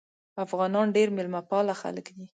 افغانان 0.45 0.87
ډیر 0.95 1.07
میلمه 1.15 1.41
پاله 1.49 1.73
خلک 1.81 2.05
دي. 2.15 2.25